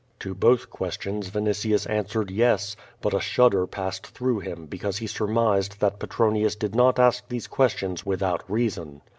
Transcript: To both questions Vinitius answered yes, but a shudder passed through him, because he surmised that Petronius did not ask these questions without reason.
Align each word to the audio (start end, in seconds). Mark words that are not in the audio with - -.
To 0.21 0.33
both 0.33 0.71
questions 0.71 1.29
Vinitius 1.29 1.87
answered 1.87 2.31
yes, 2.31 2.75
but 3.03 3.13
a 3.13 3.19
shudder 3.19 3.67
passed 3.67 4.07
through 4.07 4.39
him, 4.39 4.65
because 4.65 4.97
he 4.97 5.05
surmised 5.05 5.79
that 5.79 5.99
Petronius 5.99 6.55
did 6.55 6.73
not 6.73 6.97
ask 6.97 7.27
these 7.29 7.45
questions 7.45 8.03
without 8.03 8.41
reason. 8.49 9.01